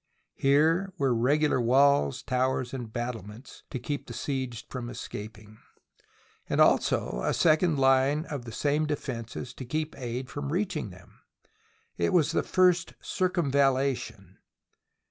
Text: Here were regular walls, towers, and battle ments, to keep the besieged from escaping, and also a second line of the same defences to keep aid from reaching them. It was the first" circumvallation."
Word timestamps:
Here 0.33 0.91
were 0.97 1.13
regular 1.13 1.61
walls, 1.61 2.23
towers, 2.23 2.73
and 2.73 2.91
battle 2.91 3.21
ments, 3.21 3.61
to 3.69 3.77
keep 3.77 4.07
the 4.07 4.13
besieged 4.13 4.65
from 4.71 4.89
escaping, 4.89 5.59
and 6.49 6.59
also 6.59 7.21
a 7.21 7.35
second 7.35 7.77
line 7.77 8.25
of 8.25 8.45
the 8.45 8.51
same 8.51 8.87
defences 8.87 9.53
to 9.53 9.63
keep 9.63 9.95
aid 9.95 10.27
from 10.27 10.51
reaching 10.51 10.89
them. 10.89 11.19
It 11.99 12.13
was 12.13 12.31
the 12.31 12.41
first" 12.41 12.95
circumvallation." 13.19 14.39